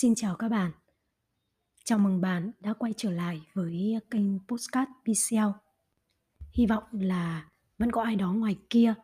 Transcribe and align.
Xin 0.00 0.14
chào 0.14 0.36
các 0.36 0.48
bạn. 0.48 0.70
Chào 1.84 1.98
mừng 1.98 2.20
bạn 2.20 2.50
đã 2.60 2.72
quay 2.72 2.92
trở 2.96 3.10
lại 3.10 3.40
với 3.54 3.96
kênh 4.10 4.46
Postcard 4.48 4.90
PCL. 5.02 5.36
Hy 6.52 6.66
vọng 6.66 6.82
là 6.92 7.48
vẫn 7.78 7.92
có 7.92 8.02
ai 8.02 8.16
đó 8.16 8.32
ngoài 8.32 8.56
kia 8.70 8.94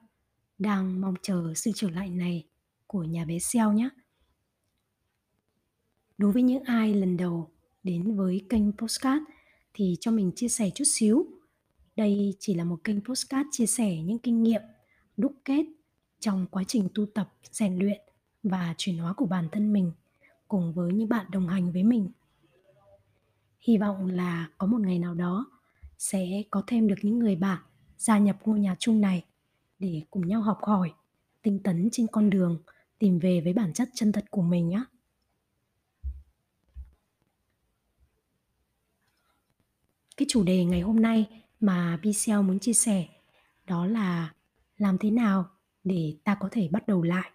đang 0.59 1.01
mong 1.01 1.15
chờ 1.23 1.53
sự 1.57 1.71
trở 1.75 1.91
lại 1.91 2.11
này 2.11 2.47
của 2.87 3.03
nhà 3.05 3.25
bé 3.25 3.39
Seo 3.39 3.73
nhé. 3.73 3.89
Đối 6.19 6.33
với 6.33 6.43
những 6.43 6.63
ai 6.63 6.95
lần 6.95 7.17
đầu 7.17 7.51
đến 7.83 8.17
với 8.17 8.47
kênh 8.49 8.73
Postcard 8.73 9.25
thì 9.75 9.97
cho 10.01 10.11
mình 10.11 10.33
chia 10.37 10.49
sẻ 10.49 10.71
chút 10.75 10.85
xíu. 10.87 11.27
Đây 11.97 12.37
chỉ 12.39 12.55
là 12.55 12.65
một 12.65 12.85
kênh 12.85 13.05
Postcard 13.05 13.49
chia 13.53 13.67
sẻ 13.67 14.03
những 14.03 14.19
kinh 14.19 14.43
nghiệm 14.43 14.63
đúc 15.17 15.33
kết 15.45 15.67
trong 16.21 16.47
quá 16.51 16.65
trình 16.69 16.89
tu 16.95 17.07
tập, 17.07 17.35
rèn 17.51 17.79
luyện 17.79 18.01
và 18.43 18.75
chuyển 18.79 18.99
hóa 18.99 19.13
của 19.13 19.27
bản 19.27 19.49
thân 19.53 19.73
mình 19.73 19.93
cùng 20.49 20.73
với 20.75 20.93
những 20.93 21.09
bạn 21.09 21.27
đồng 21.31 21.49
hành 21.49 21.73
với 21.73 21.83
mình. 21.83 22.11
Hy 23.61 23.79
vọng 23.79 24.07
là 24.07 24.49
có 24.59 24.67
một 24.67 24.81
ngày 24.81 24.99
nào 24.99 25.15
đó 25.15 25.47
sẽ 25.99 26.43
có 26.51 26.63
thêm 26.67 26.89
được 26.89 26.99
những 27.03 27.19
người 27.19 27.37
bạn 27.37 27.63
gia 27.97 28.19
nhập 28.19 28.37
ngôi 28.45 28.61
nhà 28.61 28.77
chung 28.79 29.01
này 29.01 29.25
để 29.79 30.03
cùng 30.11 30.27
nhau 30.29 30.41
học 30.41 30.59
hỏi, 30.63 30.93
tinh 31.43 31.63
tấn 31.63 31.89
trên 31.93 32.07
con 32.07 32.31
đường 32.31 32.63
tìm 32.99 33.19
về 33.19 33.41
với 33.41 33.53
bản 33.53 33.73
chất 33.73 33.89
chân 33.95 34.13
thật 34.13 34.25
của 34.31 34.43
mình 34.43 34.69
nhé 34.69 34.85
cái 40.17 40.27
chủ 40.29 40.43
đề 40.43 40.65
ngày 40.65 40.81
hôm 40.81 41.03
nay 41.03 41.43
mà 41.61 41.99
PCL 42.03 42.41
muốn 42.41 42.59
chia 42.59 42.73
sẻ 42.73 43.07
đó 43.67 43.87
là 43.87 44.35
làm 44.77 44.99
thế 44.99 45.11
nào 45.11 45.51
để 45.85 46.17
ta 46.25 46.35
có 46.41 46.49
thể 46.53 46.69
bắt 46.69 46.89
đầu 46.89 47.03
lại. 47.03 47.31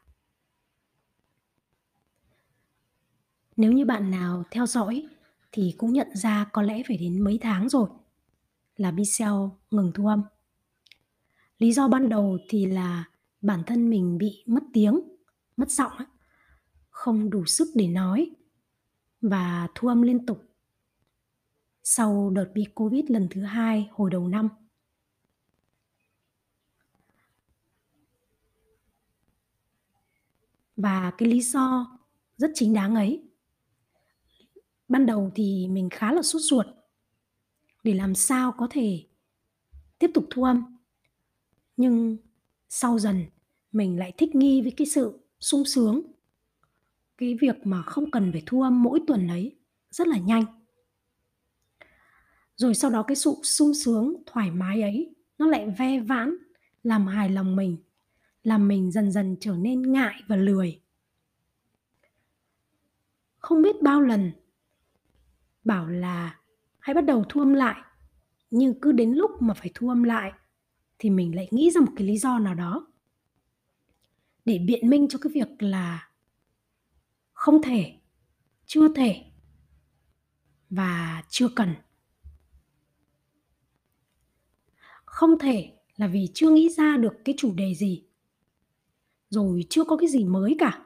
Nếu 3.60 3.72
như 3.72 3.86
bạn 3.86 4.12
nào 4.12 4.44
theo 4.52 4.66
dõi 4.66 5.08
thì 5.52 5.76
cũng 5.78 5.94
nhận 5.94 6.08
ra 6.14 6.46
có 6.54 6.62
lẽ 6.62 6.84
phải 6.88 6.98
đến 6.98 7.22
mấy 7.22 7.38
tháng 7.42 7.70
rồi 7.70 7.90
là 8.76 8.92
Bicel 8.92 9.34
ngừng 9.72 9.92
thu 9.96 10.08
âm. 10.08 10.24
Lý 11.58 11.74
do 11.74 11.88
ban 11.88 12.10
đầu 12.10 12.38
thì 12.50 12.66
là 12.66 13.06
bản 13.42 13.64
thân 13.68 13.90
mình 13.90 14.18
bị 14.18 14.44
mất 14.46 14.64
tiếng, 14.74 15.00
mất 15.58 15.72
giọng, 15.72 15.92
không 16.90 17.30
đủ 17.30 17.46
sức 17.46 17.68
để 17.76 17.88
nói 17.88 18.32
và 19.22 19.68
thu 19.76 19.88
âm 19.88 20.02
liên 20.02 20.26
tục. 20.26 20.44
Sau 21.84 22.30
đợt 22.30 22.52
bị 22.54 22.66
Covid 22.76 23.06
lần 23.08 23.28
thứ 23.32 23.42
hai 23.42 23.90
hồi 23.92 24.10
đầu 24.12 24.28
năm. 24.28 24.50
Và 30.78 31.12
cái 31.18 31.30
lý 31.30 31.42
do 31.42 31.98
rất 32.38 32.52
chính 32.56 32.74
đáng 32.74 32.96
ấy 32.96 33.29
ban 34.90 35.06
đầu 35.06 35.32
thì 35.36 35.68
mình 35.68 35.90
khá 35.90 36.14
là 36.14 36.22
sốt 36.22 36.42
ruột 36.42 36.66
để 37.84 37.94
làm 37.94 38.16
sao 38.16 38.52
có 38.58 38.68
thể 38.72 39.06
tiếp 40.00 40.12
tục 40.14 40.26
thu 40.30 40.44
âm. 40.44 40.78
Nhưng 41.78 42.18
sau 42.70 43.00
dần, 43.00 43.26
mình 43.72 44.00
lại 44.00 44.14
thích 44.18 44.36
nghi 44.36 44.62
với 44.62 44.72
cái 44.72 44.88
sự 44.88 45.20
sung 45.40 45.66
sướng, 45.66 46.02
cái 47.18 47.38
việc 47.42 47.56
mà 47.64 47.82
không 47.82 48.12
cần 48.12 48.32
phải 48.32 48.44
thu 48.46 48.62
âm 48.62 48.84
mỗi 48.84 49.02
tuần 49.08 49.28
ấy 49.28 49.56
rất 49.92 50.08
là 50.08 50.18
nhanh. 50.18 50.46
Rồi 52.56 52.76
sau 52.76 52.92
đó 52.92 53.04
cái 53.04 53.16
sự 53.16 53.34
sung 53.44 53.74
sướng, 53.74 54.24
thoải 54.26 54.52
mái 54.52 54.82
ấy, 54.82 55.16
nó 55.38 55.48
lại 55.48 55.76
ve 55.78 56.00
vãn, 56.00 56.36
làm 56.84 57.08
hài 57.08 57.30
lòng 57.30 57.56
mình, 57.56 57.78
làm 58.44 58.68
mình 58.68 58.92
dần 58.92 59.12
dần 59.12 59.38
trở 59.40 59.56
nên 59.56 59.92
ngại 59.92 60.24
và 60.28 60.36
lười. 60.36 60.82
Không 63.38 63.62
biết 63.62 63.82
bao 63.82 64.02
lần 64.02 64.32
bảo 65.70 65.88
là 65.88 66.40
hãy 66.80 66.94
bắt 66.94 67.06
đầu 67.06 67.24
thu 67.30 67.42
âm 67.42 67.54
lại, 67.54 67.82
nhưng 68.52 68.82
cứ 68.82 68.92
đến 68.92 69.12
lúc 69.12 69.32
mà 69.42 69.54
phải 69.54 69.72
thu 69.74 69.90
âm 69.90 70.04
lại 70.04 70.32
thì 71.00 71.10
mình 71.10 71.36
lại 71.36 71.48
nghĩ 71.52 71.72
ra 71.72 71.82
một 71.82 71.92
cái 71.96 72.08
lý 72.08 72.18
do 72.18 72.40
nào 72.40 72.56
đó 72.56 72.88
để 74.46 74.60
biện 74.60 74.90
minh 74.90 75.08
cho 75.10 75.20
cái 75.22 75.32
việc 75.34 75.48
là 75.60 76.10
không 77.34 77.62
thể, 77.62 77.94
chưa 78.66 78.94
thể 78.94 79.26
và 80.70 81.24
chưa 81.30 81.48
cần. 81.56 81.76
Không 85.06 85.40
thể 85.40 85.78
là 85.96 86.08
vì 86.08 86.28
chưa 86.34 86.50
nghĩ 86.50 86.70
ra 86.70 86.98
được 86.98 87.14
cái 87.26 87.36
chủ 87.38 87.54
đề 87.54 87.76
gì, 87.76 88.06
rồi 89.30 89.66
chưa 89.70 89.84
có 89.84 89.98
cái 89.98 90.10
gì 90.10 90.26
mới 90.26 90.56
cả. 90.60 90.86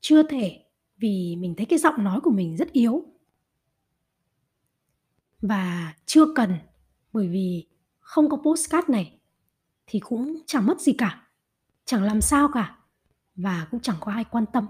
Chưa 0.00 0.22
thể 0.22 0.64
vì 1.02 1.36
mình 1.36 1.54
thấy 1.56 1.66
cái 1.66 1.78
giọng 1.78 2.04
nói 2.04 2.20
của 2.20 2.30
mình 2.30 2.56
rất 2.56 2.72
yếu. 2.72 3.04
Và 5.40 5.94
chưa 6.06 6.24
cần, 6.34 6.54
bởi 7.12 7.28
vì 7.28 7.66
không 8.00 8.30
có 8.30 8.36
postcard 8.36 8.88
này 8.88 9.18
thì 9.86 10.00
cũng 10.00 10.42
chẳng 10.46 10.66
mất 10.66 10.80
gì 10.80 10.92
cả, 10.92 11.28
chẳng 11.84 12.02
làm 12.02 12.20
sao 12.20 12.48
cả 12.54 12.78
và 13.34 13.68
cũng 13.70 13.80
chẳng 13.80 13.96
có 14.00 14.12
ai 14.12 14.24
quan 14.24 14.44
tâm. 14.52 14.66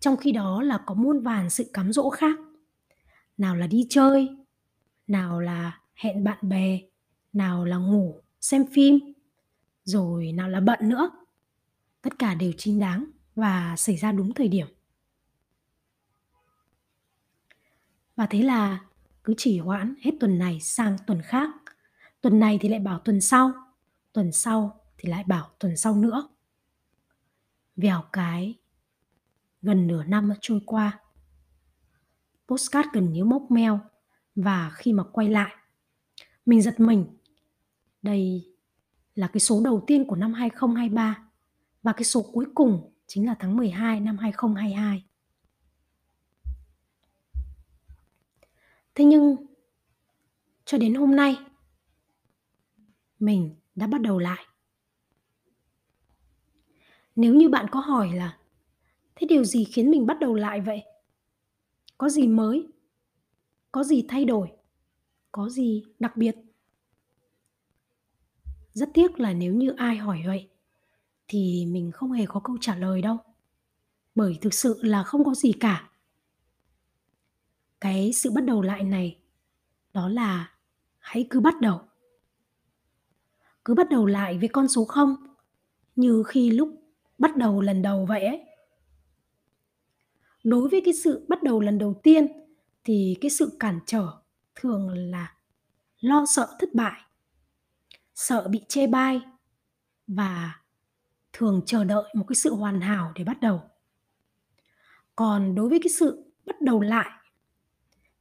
Trong 0.00 0.16
khi 0.16 0.32
đó 0.32 0.62
là 0.62 0.78
có 0.86 0.94
muôn 0.94 1.20
vàn 1.20 1.50
sự 1.50 1.70
cám 1.72 1.92
dỗ 1.92 2.10
khác, 2.10 2.38
nào 3.38 3.56
là 3.56 3.66
đi 3.66 3.86
chơi, 3.90 4.36
nào 5.06 5.40
là 5.40 5.80
hẹn 5.94 6.24
bạn 6.24 6.48
bè, 6.48 6.80
nào 7.32 7.64
là 7.64 7.76
ngủ, 7.76 8.20
xem 8.40 8.64
phim, 8.72 8.98
rồi 9.84 10.32
nào 10.32 10.48
là 10.48 10.60
bận 10.60 10.78
nữa. 10.82 11.10
Tất 12.02 12.18
cả 12.18 12.34
đều 12.34 12.52
chính 12.58 12.78
đáng 12.78 13.13
và 13.34 13.74
xảy 13.76 13.96
ra 13.96 14.12
đúng 14.12 14.34
thời 14.34 14.48
điểm. 14.48 14.66
Và 18.16 18.26
thế 18.26 18.42
là 18.42 18.84
cứ 19.24 19.34
chỉ 19.36 19.58
hoãn 19.58 19.94
hết 20.02 20.10
tuần 20.20 20.38
này 20.38 20.60
sang 20.60 20.96
tuần 21.06 21.22
khác. 21.22 21.50
Tuần 22.20 22.38
này 22.40 22.58
thì 22.60 22.68
lại 22.68 22.80
bảo 22.80 22.98
tuần 22.98 23.20
sau, 23.20 23.52
tuần 24.12 24.32
sau 24.32 24.80
thì 24.98 25.08
lại 25.08 25.24
bảo 25.26 25.50
tuần 25.58 25.76
sau 25.76 25.96
nữa. 25.96 26.28
Vèo 27.76 28.02
cái 28.12 28.54
gần 29.62 29.86
nửa 29.86 30.04
năm 30.04 30.28
đã 30.28 30.36
trôi 30.40 30.60
qua. 30.66 31.00
Postcard 32.48 32.88
gần 32.92 33.12
như 33.12 33.24
mốc 33.24 33.50
meo 33.50 33.80
và 34.34 34.70
khi 34.74 34.92
mà 34.92 35.02
quay 35.12 35.28
lại, 35.28 35.54
mình 36.46 36.62
giật 36.62 36.80
mình. 36.80 37.06
Đây 38.02 38.52
là 39.14 39.26
cái 39.26 39.40
số 39.40 39.62
đầu 39.64 39.84
tiên 39.86 40.04
của 40.04 40.16
năm 40.16 40.32
2023 40.32 41.28
và 41.82 41.92
cái 41.92 42.04
số 42.04 42.22
cuối 42.32 42.46
cùng 42.54 42.93
chính 43.14 43.26
là 43.26 43.36
tháng 43.38 43.56
12 43.56 44.00
năm 44.00 44.18
2022. 44.18 45.04
Thế 48.94 49.04
nhưng, 49.04 49.36
cho 50.64 50.78
đến 50.78 50.94
hôm 50.94 51.16
nay, 51.16 51.38
mình 53.18 53.56
đã 53.74 53.86
bắt 53.86 54.00
đầu 54.00 54.18
lại. 54.18 54.46
Nếu 57.16 57.34
như 57.34 57.48
bạn 57.48 57.66
có 57.70 57.80
hỏi 57.80 58.12
là, 58.12 58.38
thế 59.14 59.26
điều 59.26 59.44
gì 59.44 59.64
khiến 59.64 59.90
mình 59.90 60.06
bắt 60.06 60.16
đầu 60.20 60.34
lại 60.34 60.60
vậy? 60.60 60.82
Có 61.98 62.08
gì 62.08 62.26
mới? 62.28 62.66
Có 63.72 63.84
gì 63.84 64.04
thay 64.08 64.24
đổi? 64.24 64.52
Có 65.32 65.48
gì 65.48 65.84
đặc 65.98 66.16
biệt? 66.16 66.36
Rất 68.72 68.90
tiếc 68.94 69.20
là 69.20 69.32
nếu 69.32 69.54
như 69.54 69.74
ai 69.76 69.96
hỏi 69.96 70.22
vậy 70.26 70.53
thì 71.28 71.66
mình 71.66 71.92
không 71.92 72.12
hề 72.12 72.26
có 72.26 72.40
câu 72.44 72.56
trả 72.60 72.76
lời 72.76 73.02
đâu. 73.02 73.16
Bởi 74.14 74.38
thực 74.40 74.54
sự 74.54 74.80
là 74.82 75.02
không 75.02 75.24
có 75.24 75.34
gì 75.34 75.52
cả. 75.52 75.90
Cái 77.80 78.12
sự 78.12 78.30
bắt 78.30 78.44
đầu 78.44 78.62
lại 78.62 78.84
này, 78.84 79.18
đó 79.92 80.08
là 80.08 80.50
hãy 80.98 81.26
cứ 81.30 81.40
bắt 81.40 81.60
đầu. 81.60 81.80
Cứ 83.64 83.74
bắt 83.74 83.90
đầu 83.90 84.06
lại 84.06 84.38
với 84.38 84.48
con 84.48 84.68
số 84.68 84.84
không, 84.84 85.16
như 85.96 86.22
khi 86.26 86.50
lúc 86.50 86.68
bắt 87.18 87.36
đầu 87.36 87.60
lần 87.60 87.82
đầu 87.82 88.06
vậy 88.06 88.24
ấy. 88.24 88.44
Đối 90.44 90.68
với 90.68 90.82
cái 90.84 90.94
sự 90.94 91.26
bắt 91.28 91.42
đầu 91.42 91.60
lần 91.60 91.78
đầu 91.78 92.00
tiên, 92.02 92.26
thì 92.84 93.16
cái 93.20 93.30
sự 93.30 93.56
cản 93.60 93.80
trở 93.86 94.08
thường 94.54 94.88
là 94.88 95.36
lo 96.00 96.24
sợ 96.26 96.56
thất 96.60 96.74
bại, 96.74 97.00
sợ 98.14 98.48
bị 98.48 98.60
chê 98.68 98.86
bai 98.86 99.20
và 100.06 100.60
thường 101.34 101.62
chờ 101.66 101.84
đợi 101.84 102.04
một 102.14 102.24
cái 102.28 102.36
sự 102.36 102.54
hoàn 102.54 102.80
hảo 102.80 103.12
để 103.14 103.24
bắt 103.24 103.40
đầu. 103.40 103.62
Còn 105.16 105.54
đối 105.54 105.68
với 105.68 105.80
cái 105.82 105.90
sự 105.90 106.32
bắt 106.46 106.60
đầu 106.60 106.80
lại, 106.80 107.10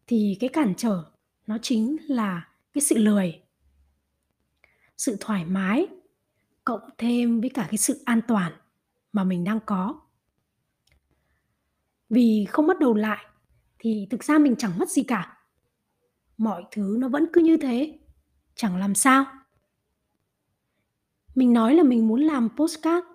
thì 0.07 0.37
cái 0.39 0.49
cản 0.49 0.73
trở 0.77 1.03
nó 1.47 1.57
chính 1.61 1.97
là 2.07 2.47
cái 2.73 2.81
sự 2.81 2.97
lười, 2.97 3.41
sự 4.97 5.17
thoải 5.19 5.45
mái, 5.45 5.87
cộng 6.63 6.89
thêm 6.97 7.41
với 7.41 7.49
cả 7.49 7.67
cái 7.69 7.77
sự 7.77 8.01
an 8.05 8.21
toàn 8.27 8.53
mà 9.13 9.23
mình 9.23 9.43
đang 9.43 9.59
có. 9.65 10.01
Vì 12.09 12.45
không 12.49 12.67
bắt 12.67 12.79
đầu 12.79 12.93
lại 12.93 13.25
thì 13.79 14.07
thực 14.09 14.23
ra 14.23 14.37
mình 14.37 14.55
chẳng 14.57 14.79
mất 14.79 14.89
gì 14.89 15.03
cả. 15.03 15.37
Mọi 16.37 16.63
thứ 16.71 16.97
nó 16.99 17.09
vẫn 17.09 17.25
cứ 17.33 17.41
như 17.41 17.57
thế, 17.57 17.99
chẳng 18.55 18.77
làm 18.77 18.95
sao 18.95 19.25
mình 21.35 21.53
nói 21.53 21.75
là 21.75 21.83
mình 21.83 22.07
muốn 22.07 22.21
làm 22.21 22.49
postcard, 22.57 23.07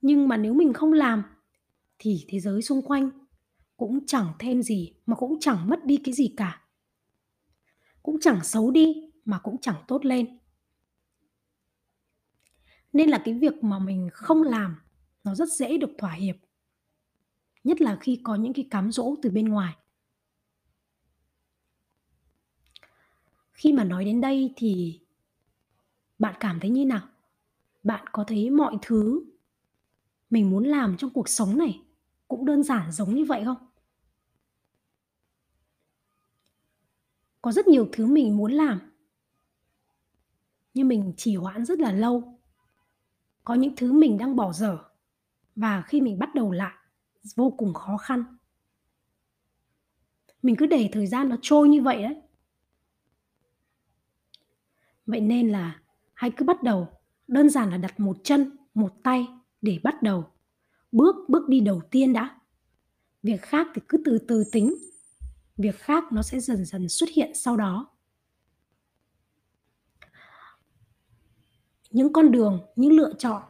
nhưng 0.00 0.28
mà 0.28 0.36
nếu 0.36 0.54
mình 0.54 0.72
không 0.72 0.92
làm 0.92 1.22
thì 1.98 2.24
thế 2.28 2.40
giới 2.40 2.62
xung 2.62 2.82
quanh 2.82 3.10
cũng 3.76 4.06
chẳng 4.06 4.32
thêm 4.38 4.62
gì, 4.62 4.94
mà 5.06 5.16
cũng 5.16 5.40
chẳng 5.40 5.68
mất 5.68 5.84
đi 5.84 5.96
cái 6.04 6.14
gì 6.14 6.34
cả. 6.36 6.62
Cũng 8.02 8.20
chẳng 8.20 8.44
xấu 8.44 8.70
đi, 8.70 9.10
mà 9.24 9.38
cũng 9.38 9.60
chẳng 9.60 9.84
tốt 9.88 10.04
lên. 10.04 10.38
Nên 12.92 13.10
là 13.10 13.22
cái 13.24 13.34
việc 13.34 13.64
mà 13.64 13.78
mình 13.78 14.08
không 14.12 14.42
làm, 14.42 14.76
nó 15.24 15.34
rất 15.34 15.48
dễ 15.48 15.78
được 15.78 15.90
thỏa 15.98 16.12
hiệp. 16.12 16.36
Nhất 17.64 17.80
là 17.80 17.98
khi 18.00 18.20
có 18.24 18.34
những 18.34 18.52
cái 18.52 18.66
cám 18.70 18.92
dỗ 18.92 19.14
từ 19.22 19.30
bên 19.30 19.48
ngoài. 19.48 19.74
Khi 23.52 23.72
mà 23.72 23.84
nói 23.84 24.04
đến 24.04 24.20
đây 24.20 24.52
thì 24.56 25.00
bạn 26.18 26.34
cảm 26.40 26.60
thấy 26.60 26.70
như 26.70 26.84
nào? 26.84 27.08
Bạn 27.84 28.04
có 28.12 28.24
thấy 28.24 28.50
mọi 28.50 28.78
thứ 28.82 29.24
mình 30.30 30.50
muốn 30.50 30.64
làm 30.64 30.96
trong 30.96 31.10
cuộc 31.10 31.28
sống 31.28 31.58
này 31.58 31.82
cũng 32.28 32.44
đơn 32.44 32.62
giản 32.62 32.92
giống 32.92 33.14
như 33.14 33.24
vậy 33.24 33.44
không? 33.44 33.68
Có 37.42 37.52
rất 37.52 37.68
nhiều 37.68 37.88
thứ 37.92 38.06
mình 38.06 38.36
muốn 38.36 38.52
làm 38.52 38.80
nhưng 40.74 40.88
mình 40.88 41.12
trì 41.16 41.36
hoãn 41.36 41.64
rất 41.64 41.78
là 41.78 41.92
lâu. 41.92 42.38
Có 43.44 43.54
những 43.54 43.76
thứ 43.76 43.92
mình 43.92 44.18
đang 44.18 44.36
bỏ 44.36 44.52
dở 44.52 44.78
và 45.56 45.82
khi 45.82 46.00
mình 46.00 46.18
bắt 46.18 46.34
đầu 46.34 46.52
lại 46.52 46.74
vô 47.36 47.50
cùng 47.50 47.74
khó 47.74 47.96
khăn. 47.96 48.24
Mình 50.42 50.56
cứ 50.56 50.66
để 50.66 50.90
thời 50.92 51.06
gian 51.06 51.28
nó 51.28 51.36
trôi 51.42 51.68
như 51.68 51.82
vậy 51.82 52.02
đấy. 52.02 52.20
Vậy 55.06 55.20
nên 55.20 55.48
là 55.48 55.80
hãy 56.14 56.30
cứ 56.36 56.44
bắt 56.44 56.62
đầu, 56.62 56.88
đơn 57.34 57.50
giản 57.50 57.70
là 57.70 57.76
đặt 57.76 58.00
một 58.00 58.16
chân, 58.24 58.56
một 58.74 58.92
tay 59.02 59.28
để 59.62 59.78
bắt 59.82 60.02
đầu. 60.02 60.24
Bước 60.92 61.16
bước 61.28 61.48
đi 61.48 61.60
đầu 61.60 61.80
tiên 61.90 62.12
đã. 62.12 62.40
Việc 63.22 63.42
khác 63.42 63.66
thì 63.74 63.82
cứ 63.88 63.98
từ 64.04 64.18
từ 64.28 64.44
tính. 64.52 64.74
Việc 65.56 65.78
khác 65.78 66.04
nó 66.12 66.22
sẽ 66.22 66.40
dần 66.40 66.64
dần 66.64 66.88
xuất 66.88 67.08
hiện 67.10 67.32
sau 67.34 67.56
đó. 67.56 67.90
Những 71.90 72.12
con 72.12 72.30
đường, 72.30 72.60
những 72.76 72.92
lựa 72.92 73.12
chọn 73.18 73.42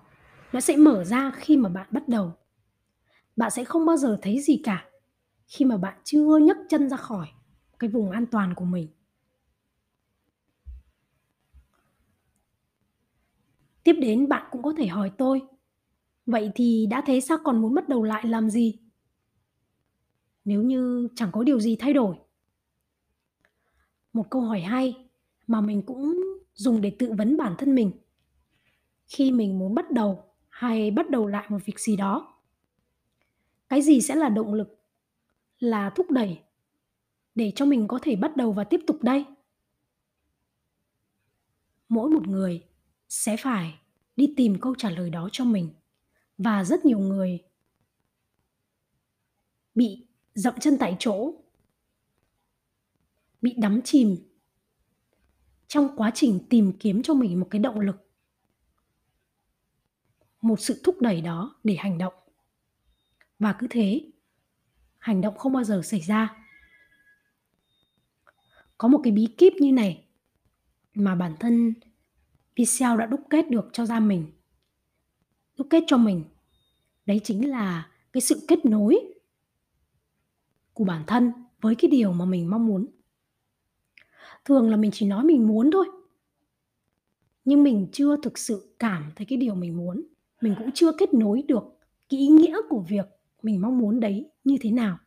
nó 0.52 0.60
sẽ 0.60 0.76
mở 0.76 1.04
ra 1.04 1.32
khi 1.36 1.56
mà 1.56 1.68
bạn 1.68 1.86
bắt 1.90 2.08
đầu. 2.08 2.32
Bạn 3.36 3.50
sẽ 3.50 3.64
không 3.64 3.86
bao 3.86 3.96
giờ 3.96 4.18
thấy 4.22 4.40
gì 4.40 4.60
cả 4.64 4.84
khi 5.46 5.64
mà 5.64 5.76
bạn 5.76 6.00
chưa 6.04 6.38
nhấc 6.38 6.56
chân 6.68 6.88
ra 6.88 6.96
khỏi 6.96 7.28
cái 7.78 7.90
vùng 7.90 8.10
an 8.10 8.26
toàn 8.26 8.54
của 8.54 8.64
mình. 8.64 8.88
Tiếp 13.84 13.96
đến 14.00 14.28
bạn 14.28 14.46
cũng 14.50 14.62
có 14.62 14.72
thể 14.76 14.86
hỏi 14.86 15.10
tôi, 15.18 15.42
vậy 16.26 16.50
thì 16.54 16.86
đã 16.90 17.02
thế 17.06 17.20
sao 17.20 17.38
còn 17.44 17.62
muốn 17.62 17.74
bắt 17.74 17.88
đầu 17.88 18.02
lại 18.02 18.26
làm 18.26 18.50
gì? 18.50 18.78
Nếu 20.44 20.62
như 20.62 21.08
chẳng 21.14 21.32
có 21.32 21.42
điều 21.42 21.60
gì 21.60 21.76
thay 21.76 21.92
đổi. 21.92 22.16
Một 24.12 24.30
câu 24.30 24.42
hỏi 24.42 24.60
hay 24.60 25.08
mà 25.46 25.60
mình 25.60 25.82
cũng 25.86 26.16
dùng 26.54 26.80
để 26.80 26.96
tự 26.98 27.12
vấn 27.12 27.36
bản 27.36 27.54
thân 27.58 27.74
mình. 27.74 27.92
Khi 29.06 29.32
mình 29.32 29.58
muốn 29.58 29.74
bắt 29.74 29.90
đầu 29.90 30.24
hay 30.48 30.90
bắt 30.90 31.10
đầu 31.10 31.26
lại 31.26 31.46
một 31.48 31.58
việc 31.64 31.80
gì 31.80 31.96
đó. 31.96 32.40
Cái 33.68 33.82
gì 33.82 34.00
sẽ 34.00 34.14
là 34.14 34.28
động 34.28 34.54
lực, 34.54 34.80
là 35.58 35.90
thúc 35.90 36.10
đẩy 36.10 36.38
để 37.34 37.52
cho 37.54 37.66
mình 37.66 37.88
có 37.88 37.98
thể 38.02 38.16
bắt 38.16 38.36
đầu 38.36 38.52
và 38.52 38.64
tiếp 38.64 38.80
tục 38.86 39.02
đây? 39.02 39.24
Mỗi 41.88 42.10
một 42.10 42.28
người 42.28 42.62
sẽ 43.08 43.36
phải 43.36 43.78
đi 44.16 44.34
tìm 44.36 44.60
câu 44.60 44.74
trả 44.78 44.90
lời 44.90 45.10
đó 45.10 45.28
cho 45.32 45.44
mình. 45.44 45.70
Và 46.38 46.64
rất 46.64 46.84
nhiều 46.84 46.98
người 46.98 47.44
bị 49.74 50.06
dậm 50.34 50.54
chân 50.60 50.76
tại 50.80 50.96
chỗ, 50.98 51.34
bị 53.42 53.54
đắm 53.58 53.80
chìm 53.84 54.16
trong 55.66 55.96
quá 55.96 56.10
trình 56.14 56.46
tìm 56.50 56.72
kiếm 56.80 57.02
cho 57.02 57.14
mình 57.14 57.40
một 57.40 57.48
cái 57.50 57.58
động 57.58 57.80
lực, 57.80 57.96
một 60.40 60.60
sự 60.60 60.80
thúc 60.84 61.00
đẩy 61.00 61.20
đó 61.20 61.60
để 61.64 61.74
hành 61.74 61.98
động. 61.98 62.14
Và 63.38 63.56
cứ 63.58 63.66
thế, 63.70 64.12
hành 64.98 65.20
động 65.20 65.38
không 65.38 65.52
bao 65.52 65.64
giờ 65.64 65.82
xảy 65.84 66.00
ra. 66.00 66.46
Có 68.78 68.88
một 68.88 69.00
cái 69.04 69.12
bí 69.12 69.34
kíp 69.38 69.52
như 69.52 69.72
này 69.72 70.04
mà 70.94 71.14
bản 71.14 71.34
thân 71.40 71.74
Pixel 72.56 72.98
đã 72.98 73.06
đúc 73.06 73.20
kết 73.30 73.50
được 73.50 73.68
cho 73.72 73.86
ra 73.86 74.00
mình. 74.00 74.26
Đúc 75.58 75.66
kết 75.70 75.84
cho 75.86 75.96
mình. 75.96 76.24
Đấy 77.06 77.20
chính 77.24 77.50
là 77.50 77.90
cái 78.12 78.20
sự 78.20 78.44
kết 78.48 78.64
nối 78.64 79.14
của 80.72 80.84
bản 80.84 81.02
thân 81.06 81.32
với 81.60 81.74
cái 81.74 81.90
điều 81.90 82.12
mà 82.12 82.24
mình 82.24 82.50
mong 82.50 82.66
muốn. 82.66 82.86
Thường 84.44 84.70
là 84.70 84.76
mình 84.76 84.90
chỉ 84.94 85.06
nói 85.06 85.24
mình 85.24 85.48
muốn 85.48 85.70
thôi. 85.70 85.86
Nhưng 87.44 87.62
mình 87.62 87.88
chưa 87.92 88.16
thực 88.22 88.38
sự 88.38 88.76
cảm 88.78 89.12
thấy 89.16 89.26
cái 89.26 89.38
điều 89.38 89.54
mình 89.54 89.76
muốn. 89.76 90.06
Mình 90.40 90.54
cũng 90.58 90.70
chưa 90.74 90.92
kết 90.98 91.14
nối 91.14 91.42
được 91.42 91.64
cái 92.08 92.20
ý 92.20 92.26
nghĩa 92.26 92.56
của 92.68 92.84
việc 92.88 93.06
mình 93.42 93.60
mong 93.60 93.78
muốn 93.78 94.00
đấy 94.00 94.30
như 94.44 94.56
thế 94.60 94.70
nào. 94.70 94.98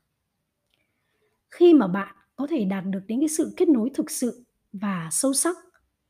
Khi 1.51 1.73
mà 1.73 1.87
bạn 1.87 2.15
có 2.35 2.47
thể 2.47 2.65
đạt 2.65 2.83
được 2.85 3.01
đến 3.07 3.19
cái 3.19 3.29
sự 3.29 3.53
kết 3.57 3.69
nối 3.69 3.91
thực 3.93 4.11
sự 4.11 4.45
và 4.73 5.09
sâu 5.11 5.33
sắc 5.33 5.55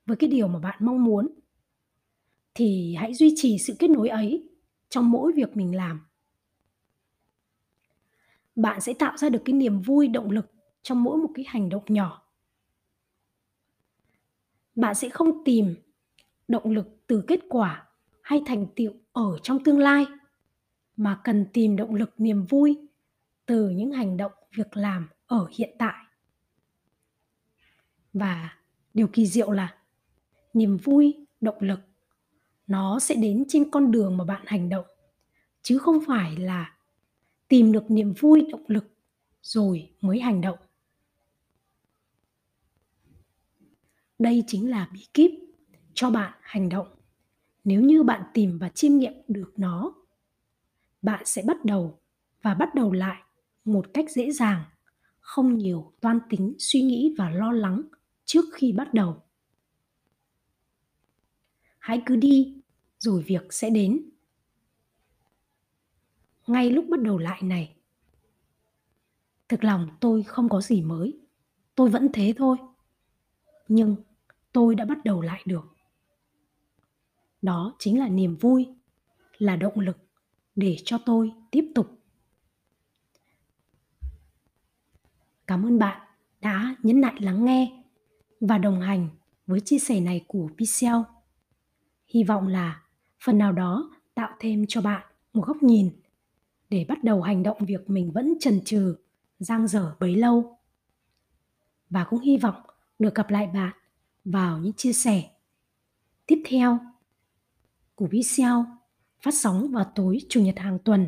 với 0.08 0.18
cái 0.18 0.30
điều 0.30 0.48
mà 0.48 0.60
bạn 0.60 0.78
mong 0.80 1.04
muốn, 1.04 1.28
thì 2.54 2.96
hãy 2.96 3.14
duy 3.14 3.34
trì 3.36 3.58
sự 3.58 3.76
kết 3.80 3.90
nối 3.90 4.10
ấy 4.10 4.50
trong 4.90 5.12
mỗi 5.12 5.32
việc 5.36 5.58
mình 5.58 5.76
làm. 5.76 6.02
Bạn 8.56 8.82
sẽ 8.82 8.94
tạo 8.94 9.18
ra 9.18 9.30
được 9.30 9.42
cái 9.46 9.54
niềm 9.54 9.82
vui, 9.82 10.08
động 10.08 10.32
lực 10.32 10.52
trong 10.82 11.04
mỗi 11.04 11.18
một 11.18 11.30
cái 11.36 11.46
hành 11.48 11.70
động 11.70 11.84
nhỏ. 11.88 12.24
Bạn 14.76 14.96
sẽ 14.96 15.10
không 15.10 15.44
tìm 15.46 15.76
động 16.48 16.72
lực 16.72 16.88
từ 17.08 17.24
kết 17.28 17.40
quả 17.50 17.88
hay 18.22 18.42
thành 18.46 18.68
tựu 18.76 18.94
ở 19.12 19.40
trong 19.44 19.64
tương 19.64 19.80
lai, 19.80 20.06
mà 20.96 21.22
cần 21.24 21.46
tìm 21.54 21.76
động 21.76 21.96
lực, 21.96 22.14
niềm 22.18 22.46
vui 22.46 22.78
từ 23.46 23.70
những 23.70 23.92
hành 23.92 24.18
động, 24.18 24.32
việc 24.56 24.78
làm 24.78 25.08
ở 25.26 25.48
hiện 25.52 25.76
tại. 25.80 26.06
Và 28.14 28.58
điều 28.94 29.08
kỳ 29.08 29.28
diệu 29.28 29.52
là 29.52 29.77
niềm 30.58 30.78
vui, 30.78 31.16
động 31.42 31.58
lực, 31.60 31.80
nó 32.68 33.00
sẽ 33.00 33.16
đến 33.16 33.46
trên 33.48 33.72
con 33.72 33.92
đường 33.92 34.18
mà 34.18 34.24
bạn 34.24 34.42
hành 34.46 34.70
động. 34.70 34.86
Chứ 35.62 35.78
không 35.78 36.00
phải 36.08 36.38
là 36.38 36.78
tìm 37.48 37.72
được 37.72 37.92
niềm 37.92 38.14
vui, 38.20 38.48
động 38.52 38.64
lực 38.68 38.86
rồi 39.42 39.90
mới 40.02 40.20
hành 40.20 40.42
động. 40.42 40.60
Đây 44.20 44.44
chính 44.48 44.70
là 44.70 44.90
bí 44.94 45.06
kíp 45.14 45.32
cho 45.94 46.10
bạn 46.10 46.34
hành 46.42 46.70
động. 46.70 46.88
Nếu 47.64 47.82
như 47.82 48.04
bạn 48.04 48.24
tìm 48.34 48.58
và 48.58 48.70
chiêm 48.70 48.98
nghiệm 48.98 49.14
được 49.28 49.54
nó, 49.58 49.94
bạn 51.02 51.26
sẽ 51.26 51.44
bắt 51.48 51.66
đầu 51.66 52.00
và 52.42 52.54
bắt 52.54 52.76
đầu 52.76 52.92
lại 52.92 53.22
một 53.66 53.86
cách 53.94 54.12
dễ 54.12 54.32
dàng, 54.32 54.64
không 55.20 55.58
nhiều 55.58 55.94
toan 56.02 56.20
tính 56.30 56.56
suy 56.60 56.82
nghĩ 56.82 57.16
và 57.18 57.30
lo 57.30 57.52
lắng 57.52 57.82
trước 58.26 58.46
khi 58.54 58.72
bắt 58.72 58.94
đầu 58.94 59.24
hãy 61.88 62.02
cứ 62.06 62.16
đi, 62.16 62.54
rồi 63.00 63.24
việc 63.24 63.54
sẽ 63.54 63.70
đến. 63.70 64.10
Ngay 66.48 66.72
lúc 66.72 66.86
bắt 66.90 67.02
đầu 67.02 67.18
lại 67.18 67.42
này, 67.44 67.76
thực 69.50 69.64
lòng 69.64 69.90
tôi 70.00 70.24
không 70.24 70.50
có 70.50 70.62
gì 70.62 70.82
mới. 70.82 71.20
Tôi 71.76 71.90
vẫn 71.90 72.10
thế 72.14 72.34
thôi, 72.38 72.58
nhưng 73.68 73.96
tôi 74.52 74.76
đã 74.76 74.86
bắt 74.86 74.98
đầu 75.06 75.22
lại 75.22 75.44
được. 75.46 75.76
Đó 77.42 77.76
chính 77.80 78.00
là 78.00 78.08
niềm 78.08 78.36
vui, 78.36 78.68
là 79.38 79.56
động 79.56 79.80
lực 79.80 79.98
để 80.56 80.78
cho 80.86 80.98
tôi 81.06 81.32
tiếp 81.52 81.72
tục. 81.76 81.88
Cảm 85.48 85.66
ơn 85.66 85.80
bạn 85.80 86.08
đã 86.42 86.76
nhấn 86.84 87.02
lại 87.02 87.16
lắng 87.20 87.46
nghe 87.46 87.84
và 88.42 88.58
đồng 88.58 88.82
hành 88.82 89.10
với 89.46 89.60
chia 89.60 89.80
sẻ 89.80 90.00
này 90.00 90.26
của 90.28 90.50
Pixel 90.58 90.96
hy 92.08 92.24
vọng 92.24 92.48
là 92.48 92.82
phần 93.24 93.38
nào 93.38 93.52
đó 93.52 93.92
tạo 94.16 94.30
thêm 94.40 94.66
cho 94.68 94.82
bạn 94.82 95.06
một 95.34 95.48
góc 95.48 95.64
nhìn 95.64 95.90
để 96.70 96.86
bắt 96.88 97.04
đầu 97.04 97.22
hành 97.22 97.44
động 97.44 97.58
việc 97.66 97.90
mình 97.90 98.12
vẫn 98.12 98.34
chần 98.40 98.62
chừ, 98.66 98.96
giang 99.40 99.68
dở 99.68 99.96
bấy 100.00 100.16
lâu. 100.16 100.58
Và 101.90 102.04
cũng 102.04 102.20
hy 102.20 102.38
vọng 102.38 102.62
được 103.00 103.16
gặp 103.16 103.30
lại 103.30 103.48
bạn 103.48 103.72
vào 104.26 104.60
những 104.60 104.74
chia 104.74 104.94
sẻ 104.94 105.30
tiếp 106.26 106.42
theo 106.46 106.80
của 107.96 108.08
video 108.08 108.66
phát 109.22 109.34
sóng 109.34 109.72
vào 109.72 109.92
tối 109.96 110.20
chủ 110.30 110.42
nhật 110.42 110.60
hàng 110.60 110.80
tuần. 110.80 111.08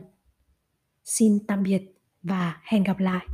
Xin 1.04 1.40
tạm 1.48 1.64
biệt 1.64 2.00
và 2.24 2.62
hẹn 2.64 2.84
gặp 2.84 3.00
lại. 3.00 3.28